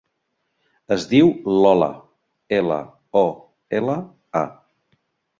[0.93, 1.27] Es diu
[1.65, 1.89] Lola:
[2.59, 2.77] ela,
[3.21, 3.23] o,
[3.81, 3.99] ela,
[4.41, 4.43] a.